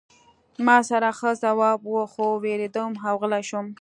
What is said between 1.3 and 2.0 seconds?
ځواب و